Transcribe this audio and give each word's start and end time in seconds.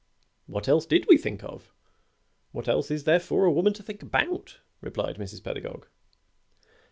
"What 0.47 0.67
else 0.67 0.87
did 0.87 1.05
we 1.07 1.15
think 1.15 1.43
of? 1.43 1.71
What 2.53 2.67
else 2.67 2.89
is 2.89 3.03
there 3.03 3.19
for 3.19 3.45
a 3.45 3.51
woman 3.51 3.73
to 3.73 3.83
think 3.83 4.01
about?" 4.01 4.57
replied 4.81 5.17
Mrs. 5.17 5.43
Pedagog. 5.43 5.85